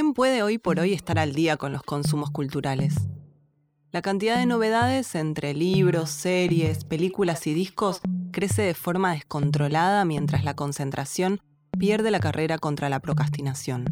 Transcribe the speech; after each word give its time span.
¿Quién 0.00 0.14
puede 0.14 0.42
hoy 0.42 0.56
por 0.56 0.80
hoy 0.80 0.94
estar 0.94 1.18
al 1.18 1.34
día 1.34 1.58
con 1.58 1.72
los 1.72 1.82
consumos 1.82 2.30
culturales? 2.30 2.94
La 3.92 4.00
cantidad 4.00 4.38
de 4.38 4.46
novedades 4.46 5.14
entre 5.14 5.52
libros, 5.52 6.08
series, 6.08 6.84
películas 6.84 7.46
y 7.46 7.52
discos 7.52 8.00
crece 8.32 8.62
de 8.62 8.72
forma 8.72 9.12
descontrolada 9.12 10.06
mientras 10.06 10.42
la 10.42 10.54
concentración 10.54 11.42
pierde 11.78 12.10
la 12.10 12.18
carrera 12.18 12.56
contra 12.56 12.88
la 12.88 13.00
procrastinación. 13.00 13.84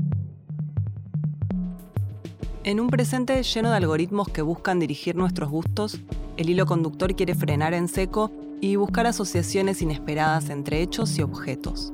En 2.65 2.81
un 2.81 2.89
presente 2.89 3.43
lleno 3.43 3.69
de 3.69 3.77
algoritmos 3.77 4.31
que 4.31 4.41
buscan 4.41 4.81
dirigir 4.81 5.15
nuestros 5.15 5.51
gustos, 5.51 6.01
el 6.39 6.49
hilo 6.49 6.65
conductor 6.65 7.15
quiere 7.17 7.35
frenar 7.35 7.75
en 7.75 7.87
seco 7.87 8.33
y 8.63 8.77
buscar 8.77 9.07
asociaciones 9.07 9.83
inesperadas 9.83 10.49
entre 10.49 10.81
hechos 10.81 11.19
y 11.19 11.23
objetos. 11.23 11.93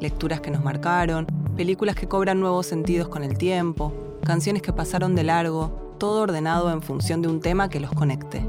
Lecturas 0.00 0.40
que 0.40 0.50
nos 0.50 0.64
marcaron, 0.64 1.45
películas 1.56 1.96
que 1.96 2.06
cobran 2.06 2.38
nuevos 2.38 2.66
sentidos 2.66 3.08
con 3.08 3.24
el 3.24 3.38
tiempo, 3.38 3.92
canciones 4.24 4.62
que 4.62 4.74
pasaron 4.74 5.14
de 5.14 5.24
largo, 5.24 5.96
todo 5.98 6.22
ordenado 6.22 6.70
en 6.70 6.82
función 6.82 7.22
de 7.22 7.28
un 7.28 7.40
tema 7.40 7.70
que 7.70 7.80
los 7.80 7.90
conecte. 7.92 8.46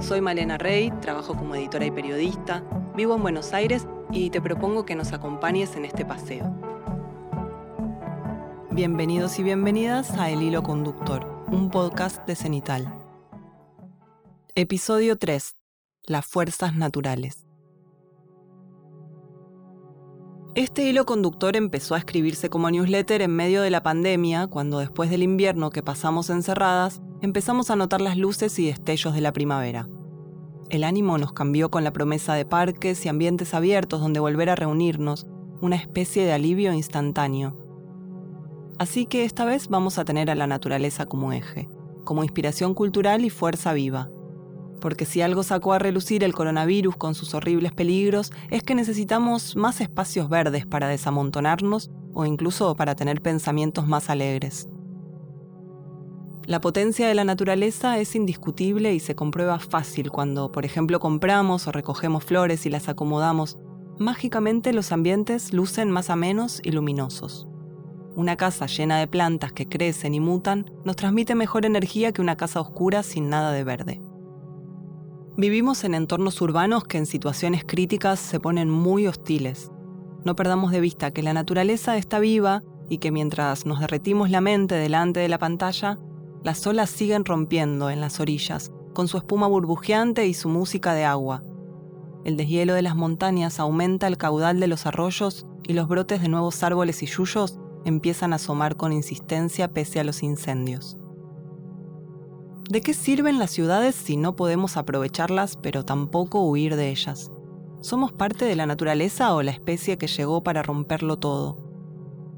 Soy 0.00 0.20
Malena 0.20 0.56
Rey, 0.56 0.92
trabajo 1.00 1.34
como 1.34 1.54
editora 1.56 1.84
y 1.84 1.90
periodista, 1.90 2.62
vivo 2.96 3.16
en 3.16 3.22
Buenos 3.22 3.52
Aires 3.52 3.86
y 4.12 4.30
te 4.30 4.40
propongo 4.40 4.86
que 4.86 4.94
nos 4.94 5.12
acompañes 5.12 5.74
en 5.74 5.84
este 5.84 6.04
paseo. 6.04 6.54
Bienvenidos 8.70 9.38
y 9.38 9.42
bienvenidas 9.42 10.12
a 10.12 10.30
El 10.30 10.42
Hilo 10.42 10.62
Conductor, 10.62 11.44
un 11.48 11.70
podcast 11.70 12.24
de 12.26 12.36
Cenital. 12.36 12.94
Episodio 14.54 15.16
3. 15.16 15.56
Las 16.04 16.26
fuerzas 16.26 16.74
naturales. 16.76 17.43
Este 20.54 20.88
hilo 20.88 21.04
conductor 21.04 21.56
empezó 21.56 21.96
a 21.96 21.98
escribirse 21.98 22.48
como 22.48 22.70
newsletter 22.70 23.22
en 23.22 23.34
medio 23.34 23.60
de 23.62 23.70
la 23.70 23.82
pandemia, 23.82 24.46
cuando 24.46 24.78
después 24.78 25.10
del 25.10 25.24
invierno 25.24 25.70
que 25.70 25.82
pasamos 25.82 26.30
encerradas, 26.30 27.02
empezamos 27.22 27.70
a 27.70 27.76
notar 27.76 28.00
las 28.00 28.16
luces 28.16 28.56
y 28.60 28.66
destellos 28.68 29.14
de 29.14 29.20
la 29.20 29.32
primavera. 29.32 29.88
El 30.70 30.84
ánimo 30.84 31.18
nos 31.18 31.32
cambió 31.32 31.72
con 31.72 31.82
la 31.82 31.92
promesa 31.92 32.34
de 32.34 32.44
parques 32.44 33.04
y 33.04 33.08
ambientes 33.08 33.52
abiertos 33.52 34.00
donde 34.00 34.20
volver 34.20 34.48
a 34.48 34.54
reunirnos, 34.54 35.26
una 35.60 35.74
especie 35.74 36.24
de 36.24 36.32
alivio 36.32 36.72
instantáneo. 36.72 37.58
Así 38.78 39.06
que 39.06 39.24
esta 39.24 39.44
vez 39.44 39.66
vamos 39.66 39.98
a 39.98 40.04
tener 40.04 40.30
a 40.30 40.36
la 40.36 40.46
naturaleza 40.46 41.06
como 41.06 41.32
eje, 41.32 41.68
como 42.04 42.22
inspiración 42.22 42.74
cultural 42.74 43.24
y 43.24 43.30
fuerza 43.30 43.72
viva 43.72 44.08
porque 44.80 45.04
si 45.04 45.22
algo 45.22 45.42
sacó 45.42 45.72
a 45.72 45.78
relucir 45.78 46.24
el 46.24 46.34
coronavirus 46.34 46.96
con 46.96 47.14
sus 47.14 47.34
horribles 47.34 47.72
peligros 47.72 48.32
es 48.50 48.62
que 48.62 48.74
necesitamos 48.74 49.56
más 49.56 49.80
espacios 49.80 50.28
verdes 50.28 50.66
para 50.66 50.88
desamontonarnos 50.88 51.90
o 52.12 52.24
incluso 52.26 52.74
para 52.76 52.94
tener 52.94 53.20
pensamientos 53.20 53.86
más 53.86 54.10
alegres. 54.10 54.68
La 56.46 56.60
potencia 56.60 57.08
de 57.08 57.14
la 57.14 57.24
naturaleza 57.24 57.98
es 57.98 58.14
indiscutible 58.14 58.92
y 58.92 59.00
se 59.00 59.14
comprueba 59.14 59.58
fácil 59.58 60.10
cuando, 60.10 60.52
por 60.52 60.66
ejemplo, 60.66 61.00
compramos 61.00 61.66
o 61.66 61.72
recogemos 61.72 62.22
flores 62.22 62.66
y 62.66 62.70
las 62.70 62.90
acomodamos. 62.90 63.56
Mágicamente 63.98 64.74
los 64.74 64.92
ambientes 64.92 65.54
lucen 65.54 65.90
más 65.90 66.10
amenos 66.10 66.60
y 66.62 66.72
luminosos. 66.72 67.48
Una 68.14 68.36
casa 68.36 68.66
llena 68.66 68.98
de 68.98 69.06
plantas 69.06 69.52
que 69.52 69.68
crecen 69.68 70.14
y 70.14 70.20
mutan 70.20 70.70
nos 70.84 70.96
transmite 70.96 71.34
mejor 71.34 71.64
energía 71.64 72.12
que 72.12 72.20
una 72.20 72.36
casa 72.36 72.60
oscura 72.60 73.02
sin 73.02 73.30
nada 73.30 73.50
de 73.50 73.64
verde. 73.64 74.02
Vivimos 75.36 75.82
en 75.82 75.94
entornos 75.94 76.40
urbanos 76.40 76.84
que 76.84 76.96
en 76.96 77.06
situaciones 77.06 77.64
críticas 77.64 78.20
se 78.20 78.38
ponen 78.38 78.70
muy 78.70 79.08
hostiles. 79.08 79.72
No 80.24 80.36
perdamos 80.36 80.70
de 80.70 80.80
vista 80.80 81.10
que 81.10 81.24
la 81.24 81.32
naturaleza 81.32 81.96
está 81.96 82.20
viva 82.20 82.62
y 82.88 82.98
que 82.98 83.10
mientras 83.10 83.66
nos 83.66 83.80
derretimos 83.80 84.30
la 84.30 84.40
mente 84.40 84.76
delante 84.76 85.18
de 85.18 85.28
la 85.28 85.40
pantalla, 85.40 85.98
las 86.44 86.64
olas 86.68 86.88
siguen 86.88 87.24
rompiendo 87.24 87.90
en 87.90 88.00
las 88.00 88.20
orillas, 88.20 88.70
con 88.92 89.08
su 89.08 89.16
espuma 89.16 89.48
burbujeante 89.48 90.24
y 90.28 90.34
su 90.34 90.48
música 90.48 90.94
de 90.94 91.04
agua. 91.04 91.42
El 92.24 92.36
deshielo 92.36 92.74
de 92.74 92.82
las 92.82 92.94
montañas 92.94 93.58
aumenta 93.58 94.06
el 94.06 94.18
caudal 94.18 94.60
de 94.60 94.68
los 94.68 94.86
arroyos 94.86 95.48
y 95.64 95.72
los 95.72 95.88
brotes 95.88 96.22
de 96.22 96.28
nuevos 96.28 96.62
árboles 96.62 97.02
y 97.02 97.06
yuyos 97.06 97.58
empiezan 97.84 98.32
a 98.32 98.36
asomar 98.36 98.76
con 98.76 98.92
insistencia 98.92 99.66
pese 99.66 99.98
a 99.98 100.04
los 100.04 100.22
incendios. 100.22 100.96
¿De 102.68 102.80
qué 102.80 102.94
sirven 102.94 103.38
las 103.38 103.50
ciudades 103.50 103.94
si 103.94 104.16
no 104.16 104.36
podemos 104.36 104.78
aprovecharlas 104.78 105.56
pero 105.56 105.84
tampoco 105.84 106.40
huir 106.40 106.76
de 106.76 106.88
ellas? 106.88 107.30
¿Somos 107.82 108.12
parte 108.12 108.46
de 108.46 108.56
la 108.56 108.64
naturaleza 108.64 109.34
o 109.34 109.42
la 109.42 109.50
especie 109.50 109.98
que 109.98 110.06
llegó 110.06 110.42
para 110.42 110.62
romperlo 110.62 111.18
todo? 111.18 111.58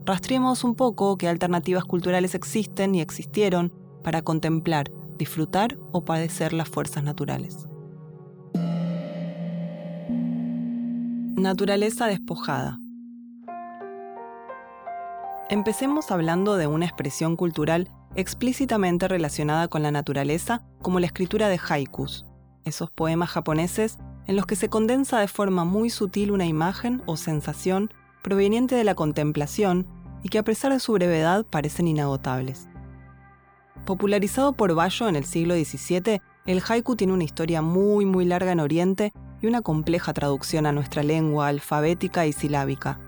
Rastreemos 0.04 0.64
un 0.64 0.74
poco 0.74 1.16
qué 1.16 1.28
alternativas 1.28 1.84
culturales 1.84 2.34
existen 2.34 2.96
y 2.96 3.00
existieron 3.00 3.72
para 4.02 4.22
contemplar, 4.22 4.90
disfrutar 5.16 5.78
o 5.92 6.04
padecer 6.04 6.52
las 6.52 6.68
fuerzas 6.68 7.04
naturales. 7.04 7.68
Naturaleza 11.36 12.06
despojada. 12.06 12.80
Empecemos 15.48 16.10
hablando 16.10 16.56
de 16.56 16.66
una 16.66 16.86
expresión 16.86 17.36
cultural 17.36 17.92
explícitamente 18.16 19.08
relacionada 19.08 19.68
con 19.68 19.82
la 19.82 19.90
naturaleza, 19.90 20.62
como 20.80 21.00
la 21.00 21.06
escritura 21.06 21.48
de 21.48 21.60
haikus, 21.68 22.26
esos 22.64 22.90
poemas 22.90 23.30
japoneses 23.30 23.98
en 24.26 24.36
los 24.36 24.46
que 24.46 24.56
se 24.56 24.68
condensa 24.68 25.20
de 25.20 25.28
forma 25.28 25.64
muy 25.64 25.90
sutil 25.90 26.32
una 26.32 26.46
imagen 26.46 27.02
o 27.06 27.16
sensación 27.16 27.90
proveniente 28.22 28.74
de 28.74 28.84
la 28.84 28.94
contemplación 28.94 29.86
y 30.22 30.30
que 30.30 30.38
a 30.38 30.42
pesar 30.42 30.72
de 30.72 30.80
su 30.80 30.92
brevedad 30.94 31.44
parecen 31.44 31.86
inagotables. 31.86 32.68
Popularizado 33.84 34.54
por 34.54 34.74
Bayo 34.74 35.08
en 35.08 35.14
el 35.14 35.24
siglo 35.24 35.54
XVII, 35.54 36.20
el 36.46 36.62
haiku 36.66 36.96
tiene 36.96 37.12
una 37.12 37.24
historia 37.24 37.60
muy 37.62 38.06
muy 38.06 38.24
larga 38.24 38.52
en 38.52 38.60
Oriente 38.60 39.12
y 39.42 39.46
una 39.46 39.60
compleja 39.60 40.14
traducción 40.14 40.64
a 40.66 40.72
nuestra 40.72 41.02
lengua 41.02 41.48
alfabética 41.48 42.26
y 42.26 42.32
silábica. 42.32 42.98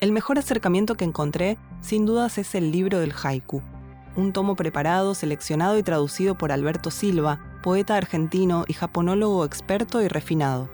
El 0.00 0.12
mejor 0.12 0.38
acercamiento 0.38 0.94
que 0.94 1.04
encontré, 1.04 1.58
sin 1.80 2.06
dudas, 2.06 2.38
es 2.38 2.54
el 2.54 2.70
libro 2.70 3.00
del 3.00 3.12
haiku, 3.12 3.60
un 4.16 4.32
tomo 4.32 4.56
preparado, 4.56 5.14
seleccionado 5.14 5.78
y 5.78 5.82
traducido 5.82 6.36
por 6.36 6.52
Alberto 6.52 6.90
Silva, 6.90 7.40
poeta 7.62 7.96
argentino 7.96 8.64
y 8.66 8.72
japonólogo 8.72 9.44
experto 9.44 10.02
y 10.02 10.08
refinado. 10.08 10.70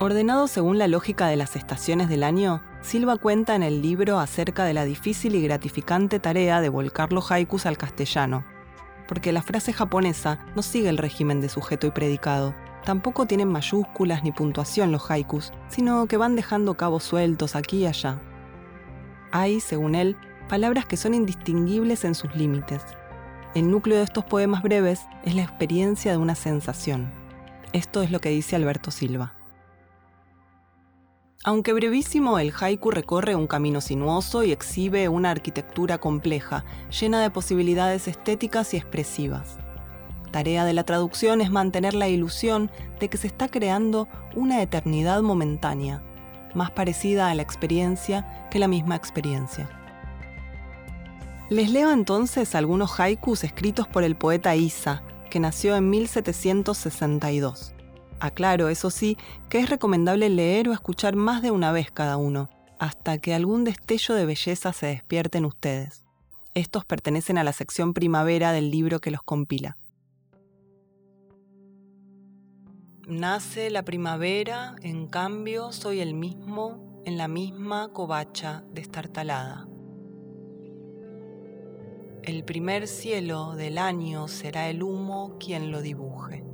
Ordenado 0.00 0.46
según 0.46 0.78
la 0.78 0.86
lógica 0.86 1.26
de 1.26 1.36
las 1.36 1.56
estaciones 1.56 2.08
del 2.08 2.22
año, 2.22 2.62
Silva 2.82 3.16
cuenta 3.16 3.56
en 3.56 3.62
el 3.62 3.82
libro 3.82 4.20
acerca 4.20 4.64
de 4.64 4.74
la 4.74 4.84
difícil 4.84 5.34
y 5.34 5.42
gratificante 5.42 6.20
tarea 6.20 6.60
de 6.60 6.68
volcar 6.68 7.12
los 7.12 7.32
haikus 7.32 7.66
al 7.66 7.76
castellano, 7.76 8.44
porque 9.08 9.32
la 9.32 9.42
frase 9.42 9.72
japonesa 9.72 10.38
no 10.54 10.62
sigue 10.62 10.88
el 10.88 10.98
régimen 10.98 11.40
de 11.40 11.48
sujeto 11.48 11.86
y 11.86 11.90
predicado, 11.90 12.54
Tampoco 12.88 13.26
tienen 13.26 13.48
mayúsculas 13.48 14.22
ni 14.22 14.32
puntuación 14.32 14.92
los 14.92 15.10
haikus, 15.10 15.52
sino 15.68 16.06
que 16.06 16.16
van 16.16 16.36
dejando 16.36 16.78
cabos 16.78 17.04
sueltos 17.04 17.54
aquí 17.54 17.80
y 17.80 17.86
allá. 17.86 18.18
Hay, 19.30 19.60
según 19.60 19.94
él, 19.94 20.16
palabras 20.48 20.86
que 20.86 20.96
son 20.96 21.14
indistinguibles 21.14 22.04
en 22.04 22.14
sus 22.14 22.34
límites. 22.34 22.82
El 23.54 23.70
núcleo 23.70 23.98
de 23.98 24.04
estos 24.04 24.24
poemas 24.24 24.62
breves 24.62 25.02
es 25.24 25.34
la 25.34 25.42
experiencia 25.42 26.10
de 26.10 26.18
una 26.18 26.34
sensación. 26.34 27.12
Esto 27.72 28.02
es 28.02 28.10
lo 28.10 28.20
que 28.20 28.30
dice 28.30 28.56
Alberto 28.56 28.90
Silva. 28.90 29.34
Aunque 31.44 31.72
brevísimo, 31.72 32.38
el 32.38 32.52
haiku 32.58 32.90
recorre 32.90 33.34
un 33.34 33.46
camino 33.46 33.80
sinuoso 33.80 34.42
y 34.42 34.52
exhibe 34.52 35.08
una 35.08 35.30
arquitectura 35.30 35.98
compleja, 35.98 36.64
llena 37.00 37.22
de 37.22 37.30
posibilidades 37.30 38.08
estéticas 38.08 38.74
y 38.74 38.78
expresivas. 38.78 39.58
Tarea 40.32 40.64
de 40.64 40.72
la 40.72 40.84
traducción 40.84 41.40
es 41.40 41.50
mantener 41.50 41.94
la 41.94 42.08
ilusión 42.08 42.70
de 43.00 43.08
que 43.08 43.16
se 43.16 43.28
está 43.28 43.48
creando 43.48 44.08
una 44.34 44.62
eternidad 44.62 45.22
momentánea, 45.22 46.02
más 46.54 46.70
parecida 46.70 47.30
a 47.30 47.34
la 47.34 47.42
experiencia 47.42 48.48
que 48.50 48.58
la 48.58 48.68
misma 48.68 48.96
experiencia. 48.96 49.77
Les 51.50 51.70
leo 51.70 51.90
entonces 51.90 52.54
algunos 52.54 53.00
haikus 53.00 53.42
escritos 53.42 53.88
por 53.88 54.04
el 54.04 54.16
poeta 54.16 54.54
Isa, 54.54 55.02
que 55.30 55.40
nació 55.40 55.76
en 55.76 55.88
1762. 55.88 57.74
Aclaro, 58.20 58.68
eso 58.68 58.90
sí, 58.90 59.16
que 59.48 59.58
es 59.58 59.70
recomendable 59.70 60.28
leer 60.28 60.68
o 60.68 60.74
escuchar 60.74 61.16
más 61.16 61.40
de 61.40 61.50
una 61.50 61.72
vez 61.72 61.90
cada 61.90 62.18
uno, 62.18 62.50
hasta 62.78 63.16
que 63.16 63.32
algún 63.32 63.64
destello 63.64 64.14
de 64.14 64.26
belleza 64.26 64.74
se 64.74 64.88
despierte 64.88 65.38
en 65.38 65.46
ustedes. 65.46 66.04
Estos 66.52 66.84
pertenecen 66.84 67.38
a 67.38 67.44
la 67.44 67.54
sección 67.54 67.94
primavera 67.94 68.52
del 68.52 68.70
libro 68.70 69.00
que 69.00 69.10
los 69.10 69.22
compila. 69.22 69.78
Nace 73.06 73.70
la 73.70 73.84
primavera, 73.84 74.76
en 74.82 75.06
cambio 75.06 75.72
soy 75.72 76.00
el 76.00 76.12
mismo 76.12 77.02
en 77.06 77.16
la 77.16 77.26
misma 77.26 77.88
covacha 77.94 78.64
destartalada. 78.74 79.66
El 82.28 82.44
primer 82.44 82.88
cielo 82.88 83.54
del 83.54 83.78
año 83.78 84.28
será 84.28 84.68
el 84.68 84.82
humo 84.82 85.36
quien 85.40 85.72
lo 85.72 85.80
dibuje. 85.80 86.44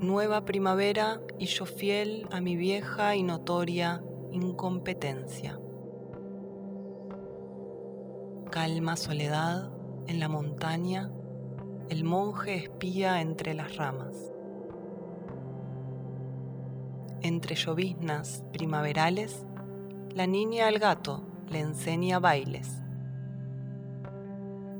Nueva 0.00 0.44
primavera 0.44 1.22
y 1.38 1.46
yo 1.46 1.64
fiel 1.64 2.28
a 2.30 2.42
mi 2.42 2.56
vieja 2.56 3.16
y 3.16 3.22
notoria 3.22 4.04
incompetencia. 4.32 5.58
Calma, 8.50 8.98
soledad, 8.98 9.70
en 10.06 10.20
la 10.20 10.28
montaña, 10.28 11.10
el 11.88 12.04
monje 12.04 12.56
espía 12.56 13.22
entre 13.22 13.54
las 13.54 13.76
ramas. 13.76 14.30
Entre 17.22 17.54
lloviznas 17.54 18.44
primaverales, 18.52 19.46
la 20.14 20.26
niña 20.26 20.68
al 20.68 20.78
gato 20.78 21.22
le 21.48 21.60
enseña 21.60 22.18
bailes. 22.18 22.82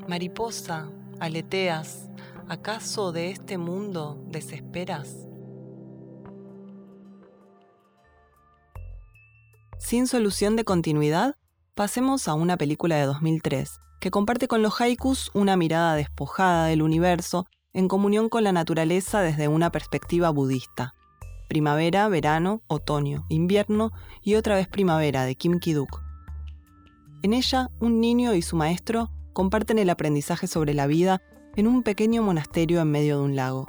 Mariposa, 0.09 0.89
aleteas, 1.19 2.09
¿acaso 2.49 3.11
de 3.11 3.31
este 3.31 3.59
mundo 3.59 4.23
desesperas? 4.29 5.27
Sin 9.79 10.07
solución 10.07 10.55
de 10.55 10.65
continuidad, 10.65 11.35
pasemos 11.75 12.29
a 12.29 12.35
una 12.35 12.57
película 12.57 12.97
de 12.97 13.07
2003 13.07 13.81
que 13.99 14.13
comparte 14.13 14.47
con 14.47 14.63
los 14.63 14.81
haikus 14.81 15.31
una 15.35 15.57
mirada 15.57 15.97
despojada 15.97 16.67
del 16.67 16.83
universo 16.83 17.47
en 17.73 17.89
comunión 17.89 18.29
con 18.29 18.45
la 18.45 18.53
naturaleza 18.53 19.23
desde 19.23 19.49
una 19.49 19.73
perspectiva 19.73 20.31
budista. 20.31 20.95
Primavera, 21.49 22.09
verano, 22.09 22.63
otoño, 22.69 23.27
invierno 23.29 23.91
y 24.23 24.37
otra 24.37 24.55
vez 24.55 24.69
primavera 24.69 25.25
de 25.25 25.35
Kim 25.35 25.59
Ki-duk. 25.59 26.01
En 27.23 27.33
ella, 27.33 27.71
un 27.81 28.01
niño 28.01 28.35
y 28.35 28.43
su 28.43 28.55
maestro 28.55 29.11
comparten 29.37 29.79
el 29.79 29.91
aprendizaje 29.91 30.47
sobre 30.47 30.73
la 30.73 30.87
vida 30.87 31.21
en 31.57 31.67
un 31.67 31.83
pequeño 31.83 32.23
monasterio 32.23 32.81
en 32.81 32.91
medio 32.91 33.19
de 33.19 33.25
un 33.27 33.37
lago. 33.37 33.67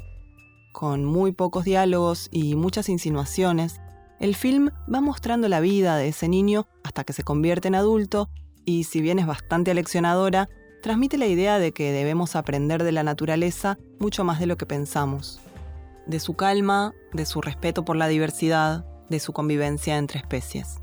Con 0.72 1.04
muy 1.04 1.34
pocos 1.34 1.66
diálogos 1.66 2.30
y 2.32 2.56
muchas 2.56 2.88
insinuaciones, 2.88 3.82
el 4.22 4.34
film 4.34 4.70
va 4.92 5.02
mostrando 5.02 5.50
la 5.50 5.60
vida 5.60 5.98
de 5.98 6.08
ese 6.08 6.30
niño 6.30 6.68
hasta 6.86 7.04
que 7.04 7.12
se 7.12 7.24
convierte 7.24 7.68
en 7.68 7.76
adulto 7.76 8.30
y, 8.64 8.86
si 8.86 9.02
bien 9.02 9.20
es 9.20 9.28
bastante 9.28 9.72
aleccionadora, 9.72 10.48
transmite 10.82 11.18
la 11.18 11.28
idea 11.28 11.60
de 11.60 11.74
que 11.74 11.92
debemos 11.92 12.38
aprender 12.38 12.86
de 12.86 12.94
la 12.94 13.04
naturaleza 13.04 13.78
mucho 14.00 14.24
más 14.24 14.40
de 14.40 14.46
lo 14.46 14.56
que 14.56 14.66
pensamos. 14.66 15.42
De 16.06 16.22
su 16.22 16.36
calma, 16.36 16.94
de 17.12 17.26
su 17.26 17.42
respeto 17.42 17.84
por 17.84 17.98
la 17.98 18.08
diversidad, 18.08 18.86
de 19.10 19.20
su 19.20 19.34
convivencia 19.34 19.98
entre 19.98 20.20
especies. 20.20 20.78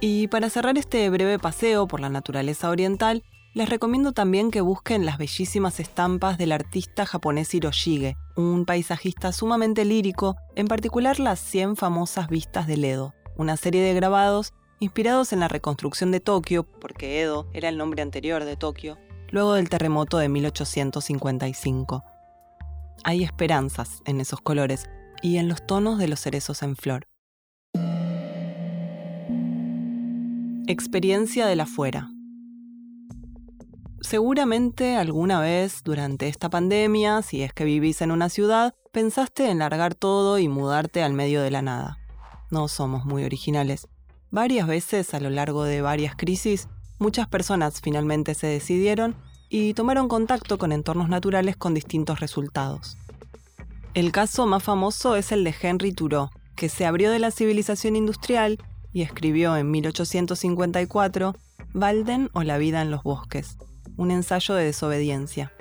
Y 0.00 0.26
para 0.26 0.50
cerrar 0.50 0.76
este 0.76 1.08
breve 1.08 1.38
paseo 1.38 1.86
por 1.86 2.00
la 2.00 2.08
naturaleza 2.08 2.68
oriental, 2.68 3.22
les 3.52 3.68
recomiendo 3.68 4.12
también 4.12 4.50
que 4.50 4.60
busquen 4.60 5.04
las 5.04 5.18
bellísimas 5.18 5.80
estampas 5.80 6.38
del 6.38 6.52
artista 6.52 7.04
japonés 7.04 7.52
Hiroshige, 7.52 8.16
un 8.36 8.64
paisajista 8.64 9.32
sumamente 9.32 9.84
lírico, 9.84 10.36
en 10.54 10.68
particular 10.68 11.18
las 11.18 11.40
100 11.40 11.76
famosas 11.76 12.28
vistas 12.28 12.66
del 12.66 12.84
Edo, 12.84 13.14
una 13.36 13.56
serie 13.56 13.82
de 13.82 13.94
grabados 13.94 14.52
inspirados 14.78 15.32
en 15.32 15.40
la 15.40 15.48
reconstrucción 15.48 16.12
de 16.12 16.20
Tokio, 16.20 16.62
porque 16.62 17.20
Edo 17.20 17.48
era 17.52 17.68
el 17.68 17.76
nombre 17.76 18.02
anterior 18.02 18.44
de 18.44 18.56
Tokio, 18.56 18.98
luego 19.30 19.54
del 19.54 19.68
terremoto 19.68 20.18
de 20.18 20.28
1855. 20.28 22.04
Hay 23.02 23.24
esperanzas 23.24 24.00
en 24.04 24.20
esos 24.20 24.40
colores 24.40 24.88
y 25.22 25.38
en 25.38 25.48
los 25.48 25.66
tonos 25.66 25.98
de 25.98 26.08
los 26.08 26.20
cerezos 26.20 26.62
en 26.62 26.76
flor. 26.76 27.06
Experiencia 30.66 31.46
de 31.46 31.56
la 31.56 31.66
fuera. 31.66 32.10
Seguramente 34.00 34.96
alguna 34.96 35.40
vez 35.40 35.82
durante 35.84 36.28
esta 36.28 36.48
pandemia, 36.48 37.20
si 37.20 37.42
es 37.42 37.52
que 37.52 37.64
vivís 37.64 38.00
en 38.00 38.10
una 38.10 38.30
ciudad, 38.30 38.74
pensaste 38.92 39.50
en 39.50 39.58
largar 39.58 39.94
todo 39.94 40.38
y 40.38 40.48
mudarte 40.48 41.02
al 41.02 41.12
medio 41.12 41.42
de 41.42 41.50
la 41.50 41.60
nada. 41.60 41.98
No 42.50 42.66
somos 42.68 43.04
muy 43.04 43.24
originales. 43.24 43.88
Varias 44.30 44.66
veces 44.66 45.12
a 45.12 45.20
lo 45.20 45.28
largo 45.28 45.64
de 45.64 45.82
varias 45.82 46.16
crisis, 46.16 46.68
muchas 46.98 47.28
personas 47.28 47.80
finalmente 47.82 48.34
se 48.34 48.46
decidieron 48.46 49.16
y 49.50 49.74
tomaron 49.74 50.08
contacto 50.08 50.56
con 50.56 50.72
entornos 50.72 51.10
naturales 51.10 51.56
con 51.56 51.74
distintos 51.74 52.20
resultados. 52.20 52.96
El 53.92 54.12
caso 54.12 54.46
más 54.46 54.62
famoso 54.62 55.14
es 55.16 55.30
el 55.30 55.44
de 55.44 55.54
Henry 55.60 55.92
Thoreau, 55.92 56.30
que 56.56 56.68
se 56.68 56.86
abrió 56.86 57.10
de 57.10 57.18
la 57.18 57.30
civilización 57.30 57.96
industrial 57.96 58.58
y 58.92 59.02
escribió 59.02 59.56
en 59.56 59.70
1854 59.70 61.34
Walden 61.74 62.30
o 62.32 62.42
la 62.42 62.58
vida 62.58 62.82
en 62.82 62.90
los 62.90 63.02
bosques, 63.02 63.56
un 64.00 64.10
ensayo 64.10 64.54
de 64.54 64.64
desobediencia. 64.64 65.52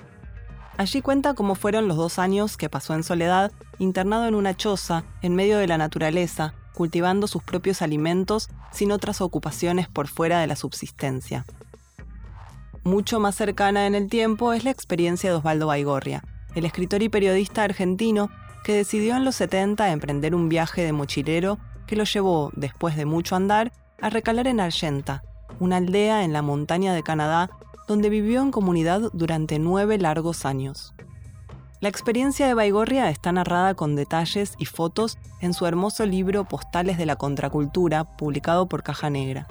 Allí 0.77 1.01
cuenta 1.01 1.33
cómo 1.33 1.55
fueron 1.55 1.89
los 1.89 1.97
dos 1.97 2.19
años 2.19 2.55
que 2.55 2.69
pasó 2.69 2.93
en 2.93 3.03
soledad, 3.03 3.51
internado 3.79 4.27
en 4.27 4.33
una 4.33 4.55
choza, 4.55 5.03
en 5.21 5.35
medio 5.35 5.57
de 5.57 5.67
la 5.67 5.77
naturaleza, 5.77 6.53
cultivando 6.73 7.27
sus 7.27 7.43
propios 7.43 7.81
alimentos 7.81 8.49
sin 8.71 8.93
otras 8.93 9.19
ocupaciones 9.19 9.89
por 9.89 10.07
fuera 10.07 10.39
de 10.39 10.47
la 10.47 10.55
subsistencia. 10.55 11.45
Mucho 12.85 13.19
más 13.19 13.35
cercana 13.35 13.87
en 13.87 13.93
el 13.93 14.07
tiempo 14.07 14.53
es 14.53 14.63
la 14.63 14.71
experiencia 14.71 15.29
de 15.29 15.35
Osvaldo 15.35 15.67
Baigorria, 15.67 16.23
el 16.55 16.63
escritor 16.63 17.03
y 17.03 17.09
periodista 17.09 17.65
argentino 17.65 18.29
que 18.63 18.73
decidió 18.73 19.17
en 19.17 19.25
los 19.25 19.35
70 19.35 19.91
emprender 19.91 20.33
un 20.33 20.47
viaje 20.47 20.83
de 20.83 20.93
mochilero 20.93 21.57
que 21.87 21.97
lo 21.97 22.05
llevó, 22.05 22.51
después 22.55 22.95
de 22.95 23.03
mucho 23.03 23.35
andar, 23.35 23.73
a 24.01 24.09
recalar 24.09 24.47
en 24.47 24.61
Argenta, 24.61 25.23
una 25.59 25.75
aldea 25.75 26.23
en 26.23 26.31
la 26.31 26.41
montaña 26.41 26.93
de 26.93 27.03
Canadá 27.03 27.49
donde 27.89 28.09
vivió 28.11 28.41
en 28.41 28.51
comunidad 28.51 29.09
durante 29.13 29.57
nueve 29.57 29.97
largos 29.97 30.45
años. 30.45 30.93
La 31.81 31.89
experiencia 31.89 32.45
de 32.45 32.53
Baigorria 32.53 33.09
está 33.09 33.31
narrada 33.31 33.73
con 33.73 33.95
detalles 33.95 34.53
y 34.59 34.65
fotos 34.65 35.17
en 35.41 35.55
su 35.55 35.65
hermoso 35.65 36.05
libro 36.05 36.45
Postales 36.45 36.99
de 36.99 37.07
la 37.07 37.15
Contracultura, 37.15 38.03
publicado 38.03 38.67
por 38.67 38.83
Caja 38.83 39.09
Negra. 39.09 39.47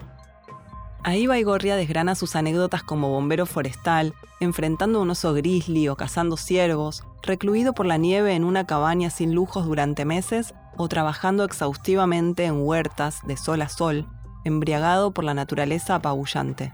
Ahí 1.02 1.26
Baigorria 1.26 1.75
desgrana 1.75 2.14
sus 2.14 2.37
anécdotas 2.37 2.85
como 2.85 3.11
bombero 3.11 3.44
forestal, 3.44 4.14
enfrentando 4.38 5.02
un 5.02 5.11
oso 5.11 5.35
grizzly 5.35 5.88
o 5.88 5.96
cazando 5.96 6.37
ciervos, 6.37 7.02
recluido 7.25 7.75
por 7.75 7.87
la 7.87 7.96
nieve 7.96 8.35
en 8.37 8.44
una 8.44 8.67
cabaña 8.67 9.11
sin 9.11 9.35
lujos 9.35 9.67
durante 9.67 10.05
meses 10.05 10.55
o 10.76 10.87
trabajando 10.87 11.43
exhaustivamente 11.43 12.44
en 12.44 12.62
huertas 12.64 13.19
de 13.26 13.37
sol 13.37 13.62
a 13.62 13.69
sol, 13.69 14.06
embriagado 14.44 15.11
por 15.11 15.25
la 15.25 15.35
naturaleza 15.35 15.96
apabullante. 15.96 16.73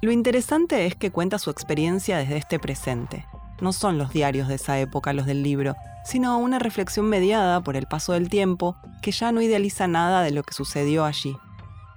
Lo 0.00 0.12
interesante 0.12 0.86
es 0.86 0.94
que 0.94 1.10
cuenta 1.10 1.38
su 1.38 1.50
experiencia 1.50 2.18
desde 2.18 2.36
este 2.36 2.60
presente. 2.60 3.26
No 3.60 3.72
son 3.72 3.98
los 3.98 4.12
diarios 4.12 4.46
de 4.46 4.54
esa 4.54 4.78
época 4.78 5.12
los 5.12 5.26
del 5.26 5.42
libro, 5.42 5.74
sino 6.04 6.38
una 6.38 6.60
reflexión 6.60 7.06
mediada 7.06 7.60
por 7.62 7.74
el 7.74 7.86
paso 7.86 8.12
del 8.12 8.28
tiempo 8.28 8.76
que 9.02 9.10
ya 9.10 9.32
no 9.32 9.42
idealiza 9.42 9.88
nada 9.88 10.22
de 10.22 10.30
lo 10.30 10.44
que 10.44 10.54
sucedió 10.54 11.04
allí. 11.04 11.36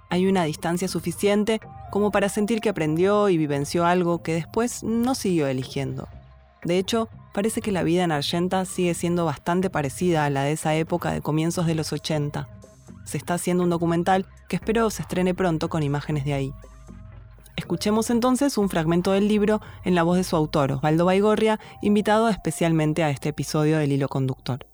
Hay 0.09 0.27
una 0.27 0.43
distancia 0.45 0.87
suficiente 0.87 1.61
como 1.91 2.09
para 2.09 2.27
sentir 2.27 2.59
que 2.59 2.69
aprendió 2.69 3.29
y 3.29 3.37
vivenció 3.37 3.85
algo 3.85 4.23
que 4.23 4.33
después 4.33 4.81
no 4.81 5.13
siguió 5.13 5.45
eligiendo. 5.47 6.07
De 6.63 6.79
hecho, 6.79 7.07
parece 7.33 7.61
que 7.61 7.71
la 7.71 7.83
vida 7.83 8.03
en 8.03 8.11
Argenta 8.11 8.65
sigue 8.65 8.95
siendo 8.95 9.25
bastante 9.25 9.69
parecida 9.69 10.25
a 10.25 10.29
la 10.31 10.43
de 10.43 10.53
esa 10.53 10.73
época 10.73 11.11
de 11.11 11.21
comienzos 11.21 11.67
de 11.67 11.75
los 11.75 11.93
80. 11.93 12.49
Se 13.05 13.17
está 13.17 13.35
haciendo 13.35 13.63
un 13.63 13.69
documental 13.69 14.25
que 14.49 14.55
espero 14.55 14.89
se 14.89 15.03
estrene 15.03 15.35
pronto 15.35 15.69
con 15.69 15.83
imágenes 15.83 16.25
de 16.25 16.33
ahí. 16.33 16.53
Escuchemos 17.55 18.09
entonces 18.09 18.57
un 18.57 18.69
fragmento 18.69 19.11
del 19.11 19.27
libro 19.27 19.61
en 19.83 19.95
la 19.95 20.03
voz 20.03 20.17
de 20.17 20.23
su 20.23 20.35
autor, 20.35 20.71
Osvaldo 20.71 21.05
Baigorria, 21.05 21.59
invitado 21.81 22.29
especialmente 22.29 23.03
a 23.03 23.09
este 23.09 23.29
episodio 23.29 23.77
del 23.77 23.91
hilo 23.91 24.07
conductor. 24.07 24.65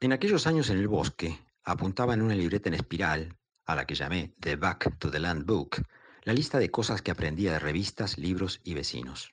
En 0.00 0.12
aquellos 0.12 0.46
años 0.46 0.70
en 0.70 0.78
el 0.78 0.88
bosque, 0.88 1.38
apuntaba 1.64 2.14
en 2.14 2.22
una 2.22 2.34
libreta 2.34 2.68
en 2.68 2.74
espiral, 2.74 3.36
a 3.66 3.74
la 3.74 3.86
que 3.86 3.94
llamé 3.94 4.34
The 4.40 4.56
Back 4.56 4.98
to 4.98 5.10
the 5.10 5.18
Land 5.18 5.46
Book, 5.46 5.82
la 6.24 6.32
lista 6.32 6.58
de 6.58 6.70
cosas 6.70 7.02
que 7.02 7.10
aprendía 7.10 7.52
de 7.52 7.58
revistas, 7.58 8.18
libros 8.18 8.60
y 8.64 8.74
vecinos. 8.74 9.32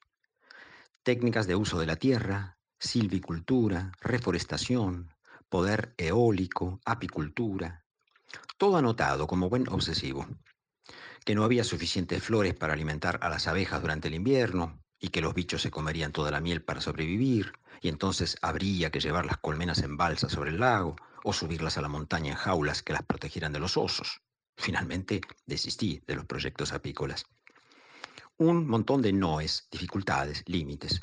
Técnicas 1.03 1.47
de 1.47 1.55
uso 1.55 1.79
de 1.79 1.85
la 1.85 1.95
tierra, 1.95 2.57
silvicultura, 2.79 3.91
reforestación, 4.01 5.13
poder 5.49 5.93
eólico, 5.97 6.79
apicultura. 6.85 7.83
Todo 8.57 8.77
anotado 8.77 9.27
como 9.27 9.49
buen 9.49 9.67
obsesivo 9.69 10.27
que 11.25 11.35
no 11.35 11.43
había 11.43 11.63
suficientes 11.63 12.23
flores 12.23 12.53
para 12.53 12.73
alimentar 12.73 13.19
a 13.21 13.29
las 13.29 13.47
abejas 13.47 13.81
durante 13.81 14.07
el 14.07 14.13
invierno 14.13 14.79
y 14.99 15.09
que 15.09 15.21
los 15.21 15.33
bichos 15.33 15.63
se 15.63 15.71
comerían 15.71 16.11
toda 16.11 16.31
la 16.31 16.39
miel 16.39 16.61
para 16.61 16.81
sobrevivir, 16.81 17.53
y 17.81 17.89
entonces 17.89 18.37
habría 18.41 18.91
que 18.91 18.99
llevar 18.99 19.25
las 19.25 19.37
colmenas 19.37 19.79
en 19.79 19.97
balsa 19.97 20.29
sobre 20.29 20.51
el 20.51 20.59
lago 20.59 20.95
o 21.23 21.33
subirlas 21.33 21.77
a 21.77 21.81
la 21.81 21.89
montaña 21.89 22.31
en 22.31 22.37
jaulas 22.37 22.83
que 22.83 22.93
las 22.93 23.03
protegieran 23.03 23.51
de 23.51 23.59
los 23.59 23.75
osos. 23.75 24.21
Finalmente 24.55 25.21
desistí 25.45 26.01
de 26.07 26.15
los 26.15 26.25
proyectos 26.25 26.71
apícolas. 26.71 27.25
Un 28.37 28.67
montón 28.67 29.01
de 29.01 29.11
noes, 29.11 29.67
dificultades, 29.71 30.43
límites. 30.45 30.99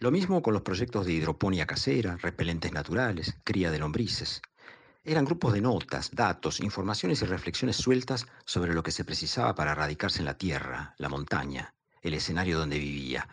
Lo 0.00 0.10
mismo 0.10 0.42
con 0.42 0.52
los 0.52 0.62
proyectos 0.62 1.06
de 1.06 1.12
hidroponía 1.12 1.66
casera, 1.66 2.16
repelentes 2.16 2.72
naturales, 2.72 3.38
cría 3.44 3.70
de 3.70 3.78
lombrices. 3.78 4.42
Eran 5.04 5.24
grupos 5.24 5.52
de 5.52 5.60
notas, 5.60 6.12
datos, 6.12 6.60
informaciones 6.60 7.22
y 7.22 7.24
reflexiones 7.24 7.76
sueltas 7.76 8.26
sobre 8.44 8.72
lo 8.72 8.84
que 8.84 8.92
se 8.92 9.04
precisaba 9.04 9.52
para 9.52 9.74
radicarse 9.74 10.20
en 10.20 10.26
la 10.26 10.38
tierra, 10.38 10.94
la 10.96 11.08
montaña, 11.08 11.74
el 12.02 12.14
escenario 12.14 12.56
donde 12.56 12.78
vivía. 12.78 13.28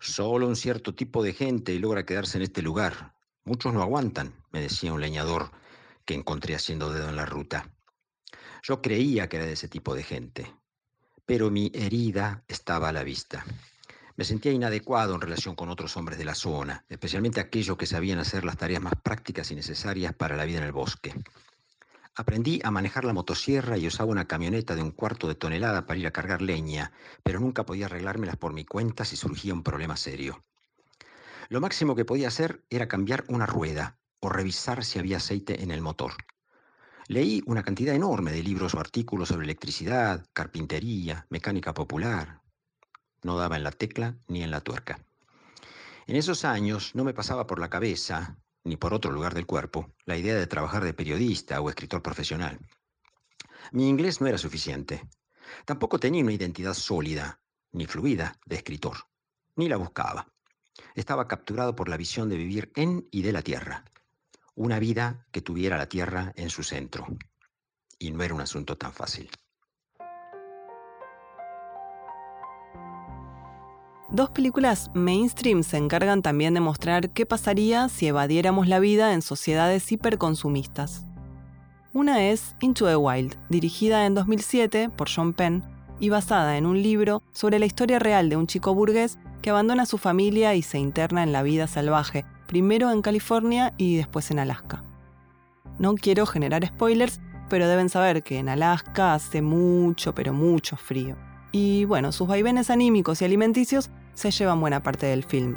Solo 0.00 0.48
un 0.48 0.56
cierto 0.56 0.92
tipo 0.92 1.22
de 1.22 1.32
gente 1.32 1.78
logra 1.78 2.04
quedarse 2.04 2.38
en 2.38 2.42
este 2.42 2.60
lugar. 2.60 3.14
Muchos 3.44 3.72
no 3.72 3.82
aguantan, 3.82 4.34
me 4.50 4.60
decía 4.60 4.92
un 4.92 5.00
leñador 5.00 5.52
que 6.04 6.14
encontré 6.14 6.56
haciendo 6.56 6.92
dedo 6.92 7.08
en 7.08 7.16
la 7.16 7.24
ruta. 7.24 7.70
Yo 8.64 8.82
creía 8.82 9.28
que 9.28 9.36
era 9.36 9.46
de 9.46 9.52
ese 9.52 9.68
tipo 9.68 9.94
de 9.94 10.02
gente, 10.02 10.56
pero 11.24 11.52
mi 11.52 11.70
herida 11.72 12.42
estaba 12.48 12.88
a 12.88 12.92
la 12.92 13.04
vista. 13.04 13.44
Me 14.16 14.24
sentía 14.24 14.52
inadecuado 14.52 15.16
en 15.16 15.20
relación 15.20 15.56
con 15.56 15.70
otros 15.70 15.96
hombres 15.96 16.18
de 16.18 16.24
la 16.24 16.36
zona, 16.36 16.84
especialmente 16.88 17.40
aquellos 17.40 17.76
que 17.76 17.86
sabían 17.86 18.20
hacer 18.20 18.44
las 18.44 18.56
tareas 18.56 18.80
más 18.80 18.94
prácticas 19.02 19.50
y 19.50 19.56
necesarias 19.56 20.14
para 20.14 20.36
la 20.36 20.44
vida 20.44 20.58
en 20.58 20.64
el 20.64 20.72
bosque. 20.72 21.12
Aprendí 22.14 22.60
a 22.62 22.70
manejar 22.70 23.04
la 23.04 23.12
motosierra 23.12 23.76
y 23.76 23.88
usaba 23.88 24.12
una 24.12 24.28
camioneta 24.28 24.76
de 24.76 24.82
un 24.82 24.92
cuarto 24.92 25.26
de 25.26 25.34
tonelada 25.34 25.84
para 25.84 25.98
ir 25.98 26.06
a 26.06 26.12
cargar 26.12 26.42
leña, 26.42 26.92
pero 27.24 27.40
nunca 27.40 27.66
podía 27.66 27.86
arreglármelas 27.86 28.36
por 28.36 28.52
mi 28.52 28.64
cuenta 28.64 29.04
si 29.04 29.16
surgía 29.16 29.52
un 29.52 29.64
problema 29.64 29.96
serio. 29.96 30.40
Lo 31.48 31.60
máximo 31.60 31.96
que 31.96 32.04
podía 32.04 32.28
hacer 32.28 32.64
era 32.70 32.86
cambiar 32.86 33.24
una 33.26 33.46
rueda 33.46 33.98
o 34.20 34.28
revisar 34.28 34.84
si 34.84 35.00
había 35.00 35.16
aceite 35.16 35.64
en 35.64 35.72
el 35.72 35.82
motor. 35.82 36.12
Leí 37.08 37.42
una 37.46 37.64
cantidad 37.64 37.96
enorme 37.96 38.30
de 38.30 38.44
libros 38.44 38.74
o 38.74 38.80
artículos 38.80 39.28
sobre 39.28 39.44
electricidad, 39.44 40.24
carpintería, 40.32 41.26
mecánica 41.30 41.74
popular, 41.74 42.43
no 43.24 43.36
daba 43.36 43.56
en 43.56 43.64
la 43.64 43.72
tecla 43.72 44.16
ni 44.28 44.42
en 44.42 44.50
la 44.50 44.60
tuerca. 44.60 45.04
En 46.06 46.16
esos 46.16 46.44
años 46.44 46.94
no 46.94 47.02
me 47.02 47.14
pasaba 47.14 47.46
por 47.46 47.58
la 47.58 47.70
cabeza, 47.70 48.38
ni 48.62 48.76
por 48.76 48.94
otro 48.94 49.10
lugar 49.10 49.34
del 49.34 49.46
cuerpo, 49.46 49.94
la 50.04 50.16
idea 50.16 50.34
de 50.34 50.46
trabajar 50.46 50.84
de 50.84 50.94
periodista 50.94 51.60
o 51.60 51.68
escritor 51.68 52.02
profesional. 52.02 52.58
Mi 53.72 53.88
inglés 53.88 54.20
no 54.20 54.26
era 54.26 54.38
suficiente. 54.38 55.08
Tampoco 55.64 55.98
tenía 55.98 56.22
una 56.22 56.32
identidad 56.32 56.74
sólida, 56.74 57.40
ni 57.72 57.86
fluida, 57.86 58.38
de 58.44 58.56
escritor. 58.56 59.08
Ni 59.56 59.68
la 59.68 59.76
buscaba. 59.76 60.28
Estaba 60.94 61.28
capturado 61.28 61.74
por 61.74 61.88
la 61.88 61.96
visión 61.96 62.28
de 62.28 62.36
vivir 62.36 62.72
en 62.76 63.08
y 63.10 63.22
de 63.22 63.32
la 63.32 63.42
tierra. 63.42 63.84
Una 64.54 64.78
vida 64.78 65.26
que 65.32 65.40
tuviera 65.40 65.76
la 65.76 65.88
tierra 65.88 66.32
en 66.36 66.50
su 66.50 66.62
centro. 66.62 67.06
Y 67.98 68.10
no 68.10 68.22
era 68.22 68.34
un 68.34 68.40
asunto 68.40 68.76
tan 68.76 68.92
fácil. 68.92 69.30
Dos 74.10 74.30
películas 74.30 74.90
mainstream 74.94 75.62
se 75.62 75.78
encargan 75.78 76.20
también 76.20 76.54
de 76.54 76.60
mostrar 76.60 77.10
qué 77.10 77.24
pasaría 77.24 77.88
si 77.88 78.06
evadiéramos 78.06 78.68
la 78.68 78.78
vida 78.78 79.14
en 79.14 79.22
sociedades 79.22 79.90
hiperconsumistas. 79.90 81.06
Una 81.94 82.28
es 82.28 82.54
Into 82.60 82.86
the 82.86 82.96
Wild, 82.96 83.36
dirigida 83.48 84.04
en 84.04 84.14
2007 84.14 84.90
por 84.90 85.08
Sean 85.08 85.32
Penn 85.32 85.64
y 86.00 86.10
basada 86.10 86.58
en 86.58 86.66
un 86.66 86.82
libro 86.82 87.22
sobre 87.32 87.58
la 87.58 87.66
historia 87.66 87.98
real 87.98 88.28
de 88.28 88.36
un 88.36 88.46
chico 88.46 88.74
burgués 88.74 89.18
que 89.40 89.50
abandona 89.50 89.86
su 89.86 89.96
familia 89.96 90.54
y 90.54 90.62
se 90.62 90.78
interna 90.78 91.22
en 91.22 91.32
la 91.32 91.42
vida 91.42 91.66
salvaje, 91.66 92.24
primero 92.46 92.90
en 92.90 93.00
California 93.00 93.74
y 93.78 93.96
después 93.96 94.30
en 94.30 94.38
Alaska. 94.38 94.84
No 95.78 95.94
quiero 95.94 96.26
generar 96.26 96.66
spoilers, 96.66 97.20
pero 97.48 97.68
deben 97.68 97.88
saber 97.88 98.22
que 98.22 98.38
en 98.38 98.48
Alaska 98.48 99.14
hace 99.14 99.40
mucho, 99.40 100.14
pero 100.14 100.32
mucho 100.32 100.76
frío. 100.76 101.16
Y 101.54 101.84
bueno, 101.84 102.10
sus 102.10 102.26
vaivenes 102.26 102.68
anímicos 102.68 103.22
y 103.22 103.24
alimenticios 103.24 103.88
se 104.14 104.32
llevan 104.32 104.60
buena 104.60 104.82
parte 104.82 105.06
del 105.06 105.22
film. 105.22 105.56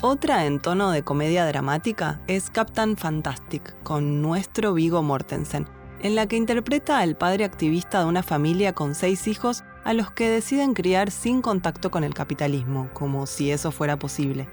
Otra 0.00 0.46
en 0.46 0.60
tono 0.60 0.92
de 0.92 1.02
comedia 1.02 1.44
dramática 1.44 2.20
es 2.28 2.50
Captain 2.50 2.96
Fantastic, 2.96 3.74
con 3.82 4.22
nuestro 4.22 4.72
Vigo 4.72 5.02
Mortensen, 5.02 5.66
en 6.02 6.14
la 6.14 6.28
que 6.28 6.36
interpreta 6.36 7.00
al 7.00 7.16
padre 7.16 7.42
activista 7.42 7.98
de 7.98 8.04
una 8.04 8.22
familia 8.22 8.74
con 8.74 8.94
seis 8.94 9.26
hijos 9.26 9.64
a 9.82 9.92
los 9.92 10.12
que 10.12 10.28
deciden 10.28 10.74
criar 10.74 11.10
sin 11.10 11.42
contacto 11.42 11.90
con 11.90 12.04
el 12.04 12.14
capitalismo, 12.14 12.88
como 12.92 13.26
si 13.26 13.50
eso 13.50 13.72
fuera 13.72 13.98
posible. 13.98 14.48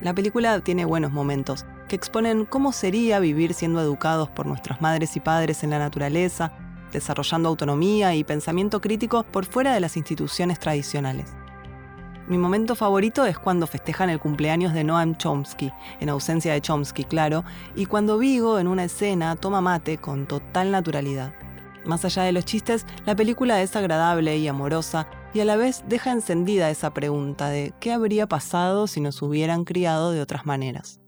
La 0.00 0.14
película 0.14 0.58
tiene 0.60 0.86
buenos 0.86 1.12
momentos, 1.12 1.66
que 1.86 1.96
exponen 1.96 2.46
cómo 2.46 2.72
sería 2.72 3.18
vivir 3.18 3.52
siendo 3.52 3.82
educados 3.82 4.30
por 4.30 4.46
nuestras 4.46 4.80
madres 4.80 5.16
y 5.16 5.20
padres 5.20 5.64
en 5.64 5.68
la 5.68 5.78
naturaleza, 5.78 6.54
desarrollando 6.92 7.48
autonomía 7.48 8.14
y 8.14 8.24
pensamiento 8.24 8.80
crítico 8.80 9.24
por 9.24 9.44
fuera 9.44 9.74
de 9.74 9.80
las 9.80 9.96
instituciones 9.96 10.58
tradicionales. 10.58 11.34
Mi 12.28 12.38
momento 12.38 12.76
favorito 12.76 13.26
es 13.26 13.38
cuando 13.38 13.66
festejan 13.66 14.08
el 14.08 14.20
cumpleaños 14.20 14.72
de 14.72 14.84
Noam 14.84 15.16
Chomsky, 15.16 15.72
en 15.98 16.08
ausencia 16.10 16.52
de 16.52 16.60
Chomsky, 16.60 17.04
claro, 17.04 17.44
y 17.74 17.86
cuando 17.86 18.18
Vigo 18.18 18.60
en 18.60 18.68
una 18.68 18.84
escena 18.84 19.34
toma 19.34 19.60
mate 19.60 19.98
con 19.98 20.28
total 20.28 20.70
naturalidad. 20.70 21.34
Más 21.84 22.04
allá 22.04 22.22
de 22.22 22.32
los 22.32 22.44
chistes, 22.44 22.86
la 23.04 23.16
película 23.16 23.60
es 23.62 23.74
agradable 23.74 24.36
y 24.38 24.46
amorosa 24.46 25.08
y 25.34 25.40
a 25.40 25.44
la 25.44 25.56
vez 25.56 25.82
deja 25.88 26.12
encendida 26.12 26.70
esa 26.70 26.94
pregunta 26.94 27.48
de 27.48 27.72
qué 27.80 27.92
habría 27.92 28.28
pasado 28.28 28.86
si 28.86 29.00
nos 29.00 29.22
hubieran 29.22 29.64
criado 29.64 30.12
de 30.12 30.20
otras 30.20 30.46
maneras. 30.46 31.00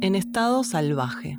En 0.00 0.14
estado 0.14 0.62
salvaje. 0.64 1.38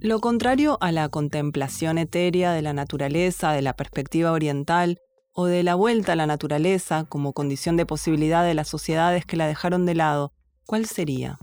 Lo 0.00 0.20
contrario 0.20 0.78
a 0.80 0.92
la 0.92 1.08
contemplación 1.08 1.98
etérea 1.98 2.52
de 2.52 2.62
la 2.62 2.72
naturaleza, 2.72 3.52
de 3.52 3.62
la 3.62 3.74
perspectiva 3.74 4.32
oriental, 4.32 4.98
o 5.38 5.44
de 5.44 5.62
la 5.62 5.74
vuelta 5.74 6.14
a 6.14 6.16
la 6.16 6.26
naturaleza 6.26 7.04
como 7.04 7.34
condición 7.34 7.76
de 7.76 7.84
posibilidad 7.84 8.42
de 8.42 8.54
las 8.54 8.68
sociedades 8.68 9.26
que 9.26 9.36
la 9.36 9.46
dejaron 9.46 9.84
de 9.84 9.94
lado, 9.94 10.32
¿cuál 10.64 10.86
sería? 10.86 11.38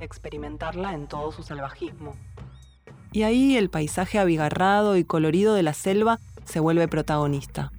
Experimentarla 0.00 0.92
en 0.92 1.06
todo 1.06 1.30
su 1.30 1.44
salvajismo. 1.44 2.16
Y 3.12 3.22
ahí 3.22 3.56
el 3.56 3.70
paisaje 3.70 4.18
abigarrado 4.18 4.96
y 4.96 5.04
colorido 5.04 5.54
de 5.54 5.62
la 5.62 5.74
selva 5.74 6.18
se 6.44 6.58
vuelve 6.58 6.88
protagonista. 6.88 7.70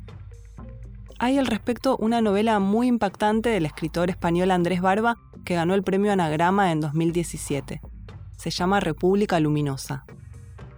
Hay 1.20 1.38
al 1.38 1.48
respecto 1.48 1.98
una 1.98 2.22
novela 2.22 2.60
muy 2.60 2.88
impactante 2.88 3.50
del 3.50 3.66
escritor 3.66 4.10
español 4.10 4.52
Andrés 4.52 4.80
Barba 4.80 5.18
que 5.44 5.56
ganó 5.56 5.74
el 5.74 5.84
premio 5.84 6.14
Anagrama 6.14 6.72
en 6.72 6.80
2017. 6.80 7.82
Se 8.38 8.50
llama 8.52 8.80
República 8.80 9.38
Luminosa. 9.42 10.06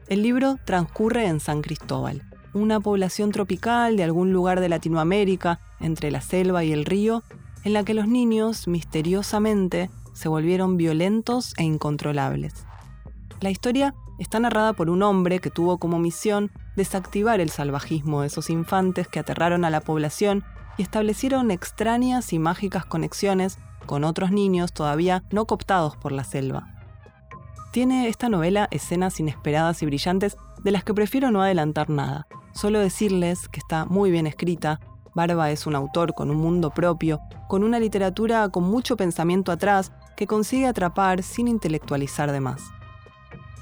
El 0.07 0.23
libro 0.23 0.57
transcurre 0.65 1.27
en 1.27 1.39
San 1.39 1.61
Cristóbal, 1.61 2.23
una 2.55 2.79
población 2.79 3.31
tropical 3.31 3.97
de 3.97 4.03
algún 4.03 4.31
lugar 4.31 4.61
de 4.61 4.69
Latinoamérica, 4.69 5.59
entre 5.79 6.09
la 6.09 6.21
selva 6.21 6.63
y 6.63 6.71
el 6.71 6.85
río, 6.85 7.21
en 7.65 7.73
la 7.73 7.83
que 7.83 7.93
los 7.93 8.07
niños, 8.07 8.67
misteriosamente, 8.67 9.89
se 10.13 10.29
volvieron 10.29 10.77
violentos 10.77 11.53
e 11.57 11.63
incontrolables. 11.63 12.65
La 13.41 13.49
historia 13.49 13.93
está 14.19 14.39
narrada 14.39 14.71
por 14.71 14.89
un 14.89 15.03
hombre 15.03 15.39
que 15.39 15.49
tuvo 15.49 15.77
como 15.77 15.99
misión 15.99 16.49
desactivar 16.77 17.41
el 17.41 17.49
salvajismo 17.49 18.21
de 18.21 18.27
esos 18.27 18.49
infantes 18.49 19.09
que 19.09 19.19
aterraron 19.19 19.65
a 19.65 19.69
la 19.69 19.81
población 19.81 20.45
y 20.77 20.83
establecieron 20.83 21.51
extrañas 21.51 22.31
y 22.31 22.39
mágicas 22.39 22.85
conexiones 22.85 23.57
con 23.85 24.05
otros 24.05 24.31
niños 24.31 24.73
todavía 24.73 25.23
no 25.31 25.45
cooptados 25.45 25.97
por 25.97 26.13
la 26.13 26.23
selva. 26.23 26.69
Tiene 27.71 28.07
esta 28.07 28.29
novela 28.29 28.69
escenas 28.71 29.19
inesperadas 29.19 29.81
y 29.83 29.85
brillantes 29.85 30.37
de 30.63 30.71
las 30.71 30.85
que 30.85 30.93
prefiero 30.93 31.29
no 31.29 31.41
adelantar 31.41 31.89
nada, 31.89 32.25
Solo 32.55 32.79
decirles 32.79 33.49
que 33.49 33.59
está 33.59 33.83
muy 33.83 34.11
bien 34.11 34.27
escrita, 34.27 34.79
Barba 35.13 35.51
es 35.51 35.67
un 35.67 35.75
autor 35.75 36.13
con 36.13 36.29
un 36.31 36.37
mundo 36.37 36.71
propio, 36.71 37.19
con 37.49 37.65
una 37.65 37.79
literatura 37.79 38.47
con 38.47 38.63
mucho 38.63 38.95
pensamiento 38.95 39.51
atrás 39.51 39.91
que 40.15 40.25
consigue 40.25 40.65
atrapar 40.65 41.21
sin 41.21 41.49
intelectualizar 41.49 42.31
de 42.31 42.39
más. 42.39 42.61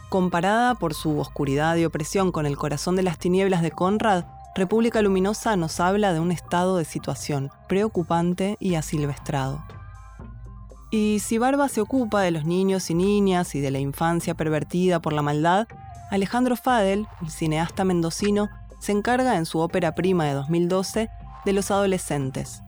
Comparada 0.10 0.76
por 0.76 0.94
su 0.94 1.18
oscuridad 1.18 1.76
y 1.78 1.86
opresión 1.86 2.32
con 2.32 2.46
El 2.46 2.56
corazón 2.56 2.96
de 2.96 3.02
las 3.02 3.18
tinieblas 3.18 3.64
de 3.64 3.72
Conrad, 3.72 4.26
República 4.56 5.02
Luminosa 5.02 5.56
nos 5.56 5.80
habla 5.80 6.14
de 6.14 6.20
un 6.20 6.32
estado 6.32 6.78
de 6.78 6.86
situación 6.86 7.50
preocupante 7.68 8.58
y 8.60 8.76
asilvestrado. 8.76 9.64
Y 10.92 11.18
si 11.20 11.40
Barba 11.40 11.68
se 11.68 11.82
ocupa 11.82 12.22
de 12.22 12.30
los 12.30 12.46
niños 12.46 12.92
y 12.92 12.94
niñas 12.94 13.56
y 13.56 13.60
de 13.60 13.72
la 13.72 13.80
infancia 13.80 14.36
pervertida 14.36 15.02
por 15.02 15.14
la 15.14 15.24
maldad, 15.24 15.68
Alejandro 16.12 16.56
Fadel, 16.56 17.08
el 17.24 17.32
cineasta 17.32 17.84
mendocino, 17.84 18.50
se 18.84 18.92
encarga 18.92 19.38
en 19.38 19.46
su 19.46 19.60
ópera 19.60 19.96
prima 19.96 20.26
de 20.26 20.34
2012 20.34 21.10
de 21.46 21.54
los 21.54 21.72
adolescentes. 21.72 22.64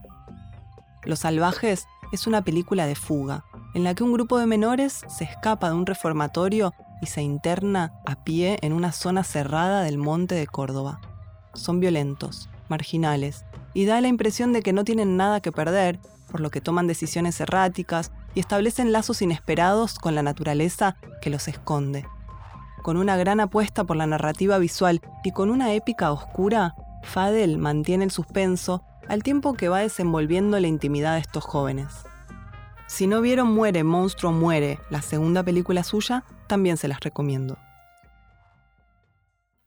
Los 1.04 1.18
Salvajes 1.18 1.86
es 2.10 2.26
una 2.26 2.40
película 2.40 2.86
de 2.86 2.94
fuga, 2.94 3.44
en 3.74 3.84
la 3.84 3.94
que 3.94 4.02
un 4.02 4.14
grupo 4.14 4.38
de 4.38 4.46
menores 4.46 5.02
se 5.08 5.24
escapa 5.24 5.68
de 5.68 5.74
un 5.74 5.84
reformatorio 5.84 6.72
y 7.02 7.06
se 7.06 7.20
interna 7.20 7.92
a 8.06 8.24
pie 8.24 8.56
en 8.62 8.72
una 8.72 8.92
zona 8.92 9.24
cerrada 9.24 9.82
del 9.82 9.98
monte 9.98 10.34
de 10.34 10.46
Córdoba. 10.46 11.02
Son 11.52 11.80
violentos, 11.80 12.48
marginales, 12.70 13.44
y 13.74 13.84
da 13.84 14.00
la 14.00 14.08
impresión 14.08 14.54
de 14.54 14.62
que 14.62 14.72
no 14.72 14.84
tienen 14.84 15.18
nada 15.18 15.42
que 15.42 15.52
perder, 15.52 16.00
por 16.30 16.40
lo 16.40 16.50
que 16.50 16.62
toman 16.62 16.86
decisiones 16.86 17.38
erráticas 17.42 18.10
y 18.34 18.40
establecen 18.40 18.90
lazos 18.90 19.20
inesperados 19.20 19.98
con 19.98 20.14
la 20.14 20.22
naturaleza 20.22 20.96
que 21.20 21.28
los 21.28 21.46
esconde 21.46 22.06
con 22.82 22.96
una 22.96 23.16
gran 23.16 23.40
apuesta 23.40 23.84
por 23.84 23.96
la 23.96 24.06
narrativa 24.06 24.58
visual 24.58 25.00
y 25.24 25.32
con 25.32 25.50
una 25.50 25.72
épica 25.74 26.12
oscura, 26.12 26.74
Fadel 27.02 27.58
mantiene 27.58 28.04
el 28.04 28.10
suspenso 28.10 28.82
al 29.08 29.22
tiempo 29.22 29.54
que 29.54 29.68
va 29.68 29.80
desenvolviendo 29.80 30.58
la 30.58 30.66
intimidad 30.66 31.14
de 31.14 31.20
estos 31.20 31.44
jóvenes. 31.44 32.04
Si 32.86 33.06
no 33.06 33.20
vieron 33.20 33.52
Muere, 33.52 33.82
Monstruo 33.84 34.32
Muere, 34.32 34.78
la 34.90 35.02
segunda 35.02 35.42
película 35.42 35.82
suya, 35.82 36.24
también 36.46 36.76
se 36.76 36.88
las 36.88 37.00
recomiendo. 37.00 37.58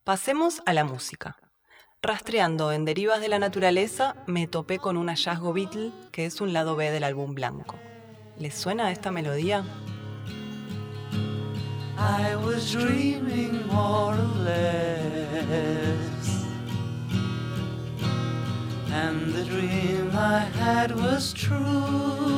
Pasemos 0.03 0.61
a 0.65 0.73
la 0.73 0.85
música. 0.85 1.37
Rastreando 2.01 2.71
en 2.71 2.85
Derivas 2.85 3.19
de 3.19 3.27
la 3.27 3.39
Naturaleza, 3.39 4.15
me 4.25 4.47
topé 4.47 4.79
con 4.79 4.95
un 4.95 5.09
hallazgo 5.09 5.51
Beatle 5.51 5.91
que 6.13 6.25
es 6.25 6.39
un 6.39 6.53
lado 6.53 6.77
B 6.77 6.91
del 6.91 7.03
álbum 7.03 7.35
blanco. 7.35 7.75
¿Les 8.37 8.55
suena 8.55 8.91
esta 8.91 9.11
melodía? 9.11 9.65
I 11.99 12.35
was 12.35 12.71
dreaming 12.71 13.67
more 13.67 14.15
or 14.15 14.43
less. 14.43 16.45
And 18.91 19.33
the 19.33 19.43
dream 19.43 20.11
I 20.13 20.39
had 20.57 20.95
was 20.95 21.33
true. 21.33 22.29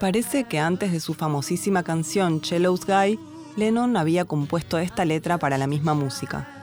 Parece 0.00 0.44
que 0.44 0.60
antes 0.60 0.92
de 0.92 1.00
su 1.00 1.14
famosísima 1.14 1.82
canción 1.82 2.40
Chello's 2.40 2.86
Guy, 2.86 3.18
Lennon 3.56 3.96
había 3.96 4.24
compuesto 4.24 4.78
esta 4.78 5.04
letra 5.04 5.38
para 5.38 5.58
la 5.58 5.66
misma 5.66 5.94
música. 5.94 6.57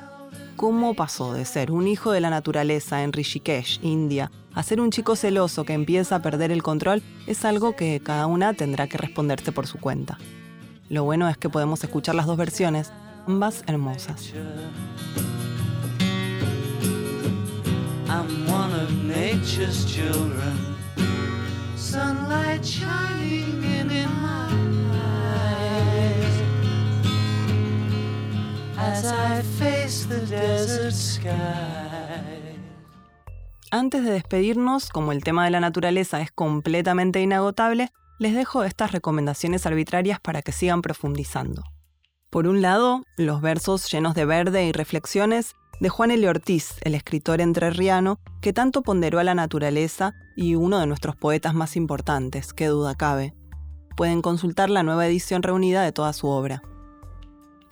¿Cómo 0.56 0.94
pasó 0.94 1.34
de 1.34 1.44
ser 1.44 1.70
un 1.70 1.86
hijo 1.86 2.14
de 2.14 2.22
la 2.22 2.30
naturaleza 2.30 3.04
en 3.04 3.12
Rishikesh, 3.12 3.80
India, 3.84 4.32
a 4.54 4.64
ser 4.64 4.80
un 4.80 4.90
chico 4.90 5.18
celoso 5.18 5.66
que 5.66 5.74
empieza 5.74 6.16
a 6.16 6.22
perder 6.22 6.50
el 6.52 6.64
control? 6.64 7.04
Es 7.28 7.44
algo 7.44 7.76
que 7.76 8.00
cada 8.02 8.26
una 8.26 8.54
tendrá 8.54 8.88
que 8.88 8.98
responderse 8.98 9.52
por 9.52 9.68
su 9.68 9.80
cuenta. 9.80 10.18
Lo 10.88 11.04
bueno 11.04 11.28
es 11.28 11.38
que 11.38 11.50
podemos 11.50 11.84
escuchar 11.84 12.16
las 12.16 12.26
dos 12.26 12.38
versiones, 12.38 12.94
ambas 13.28 13.66
hermosas. 13.68 14.34
Antes 33.72 34.04
de 34.04 34.12
despedirnos, 34.12 34.90
como 34.90 35.12
el 35.12 35.24
tema 35.24 35.46
de 35.46 35.52
la 35.52 35.60
naturaleza 35.60 36.22
es 36.22 36.32
completamente 36.32 37.22
inagotable, 37.22 37.90
les 38.20 38.34
dejo 38.34 38.64
estas 38.64 38.92
recomendaciones 38.92 39.66
arbitrarias 39.66 40.20
para 40.20 40.42
que 40.42 40.52
sigan 40.52 40.82
profundizando. 40.82 41.64
Por 42.30 42.48
un 42.48 42.62
lado, 42.62 43.04
los 43.18 43.42
versos 43.42 43.92
llenos 43.92 44.16
de 44.16 44.26
verde 44.26 44.66
y 44.66 44.72
reflexiones 44.72 45.56
de 45.80 45.90
Juan 45.90 46.12
L. 46.12 46.30
Ortiz, 46.30 46.76
el 46.82 46.96
escritor 46.96 47.42
entrerriano 47.42 48.20
que 48.42 48.54
tanto 48.54 48.82
ponderó 48.82 49.20
a 49.20 49.24
la 49.24 49.36
naturaleza 49.36 50.14
y 50.36 50.56
uno 50.56 50.80
de 50.80 50.88
nuestros 50.88 51.16
poetas 51.16 51.54
más 51.54 51.76
importantes, 51.76 52.54
qué 52.54 52.68
duda 52.68 52.96
cabe. 52.96 53.34
Pueden 53.98 54.22
consultar 54.22 54.70
la 54.70 54.84
nueva 54.84 55.08
edición 55.08 55.44
reunida 55.44 55.84
de 55.84 55.92
toda 55.92 56.14
su 56.14 56.28
obra. 56.28 56.62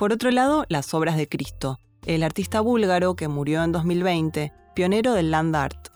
Por 0.03 0.11
otro 0.11 0.31
lado, 0.31 0.65
las 0.67 0.93
obras 0.93 1.15
de 1.15 1.29
Cristo, 1.29 1.79
el 2.05 2.23
artista 2.23 2.59
búlgaro 2.59 3.15
que 3.15 3.29
murió 3.29 3.63
en 3.63 3.71
2020, 3.71 4.51
pionero 4.75 5.13
del 5.13 5.31
land 5.31 5.55
art. 5.55 5.87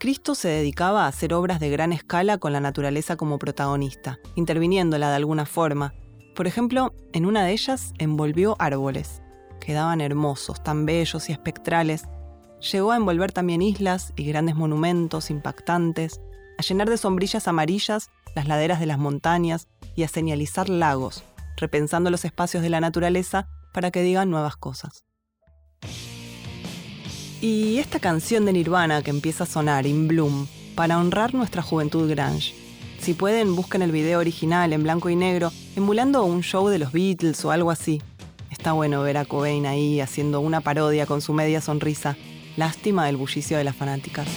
Cristo 0.00 0.34
se 0.34 0.48
dedicaba 0.48 1.04
a 1.04 1.06
hacer 1.06 1.32
obras 1.32 1.60
de 1.60 1.70
gran 1.70 1.92
escala 1.92 2.38
con 2.38 2.52
la 2.52 2.58
naturaleza 2.58 3.14
como 3.14 3.38
protagonista, 3.38 4.18
interviniéndola 4.34 5.08
de 5.08 5.14
alguna 5.14 5.46
forma. 5.46 5.94
Por 6.34 6.48
ejemplo, 6.48 6.92
en 7.12 7.26
una 7.26 7.44
de 7.44 7.52
ellas 7.52 7.92
envolvió 7.98 8.56
árboles. 8.58 9.22
Quedaban 9.60 10.00
hermosos, 10.00 10.60
tan 10.60 10.84
bellos 10.84 11.28
y 11.28 11.32
espectrales. 11.32 12.08
Llegó 12.72 12.90
a 12.90 12.96
envolver 12.96 13.30
también 13.30 13.62
islas 13.62 14.12
y 14.16 14.24
grandes 14.24 14.56
monumentos 14.56 15.30
impactantes, 15.30 16.20
a 16.58 16.62
llenar 16.62 16.90
de 16.90 16.98
sombrillas 16.98 17.46
amarillas 17.46 18.10
las 18.34 18.48
laderas 18.48 18.80
de 18.80 18.86
las 18.86 18.98
montañas 18.98 19.68
y 19.94 20.02
a 20.02 20.08
señalizar 20.08 20.68
lagos, 20.68 21.24
repensando 21.60 22.10
los 22.10 22.24
espacios 22.24 22.62
de 22.62 22.70
la 22.70 22.80
naturaleza 22.80 23.46
para 23.72 23.90
que 23.90 24.02
digan 24.02 24.30
nuevas 24.30 24.56
cosas. 24.56 25.04
Y 27.40 27.78
esta 27.78 28.00
canción 28.00 28.44
de 28.44 28.52
Nirvana 28.52 29.02
que 29.02 29.10
empieza 29.10 29.44
a 29.44 29.46
sonar, 29.46 29.86
In 29.86 30.08
Bloom, 30.08 30.46
para 30.74 30.98
honrar 30.98 31.34
nuestra 31.34 31.62
juventud 31.62 32.10
grunge. 32.10 32.54
Si 33.00 33.14
pueden, 33.14 33.56
busquen 33.56 33.80
el 33.80 33.92
video 33.92 34.18
original 34.18 34.74
en 34.74 34.82
blanco 34.82 35.08
y 35.08 35.16
negro, 35.16 35.50
emulando 35.74 36.22
un 36.24 36.42
show 36.42 36.68
de 36.68 36.78
los 36.78 36.92
Beatles 36.92 37.42
o 37.46 37.50
algo 37.50 37.70
así. 37.70 38.02
Está 38.50 38.72
bueno 38.72 39.00
ver 39.00 39.16
a 39.16 39.24
Cobain 39.24 39.64
ahí 39.64 40.00
haciendo 40.00 40.40
una 40.40 40.60
parodia 40.60 41.06
con 41.06 41.22
su 41.22 41.32
media 41.32 41.62
sonrisa. 41.62 42.16
Lástima 42.56 43.06
del 43.06 43.16
bullicio 43.16 43.56
de 43.56 43.64
las 43.64 43.74
fanáticas. 43.76 44.28